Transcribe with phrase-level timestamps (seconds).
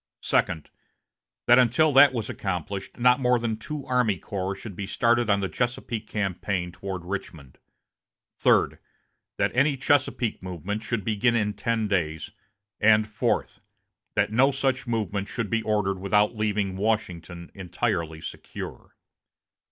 [0.23, 0.71] Second.
[1.45, 5.41] That until that was accomplished not more than two army corps should be started on
[5.41, 7.59] the Chesapeake campaign toward Richmond
[8.39, 8.79] Third.
[9.37, 12.31] That any Chesapeake movement should begin in ten days;
[12.79, 13.61] and Fourth.
[14.15, 18.95] That no such movement should be ordered without leaving Washington entirely secure.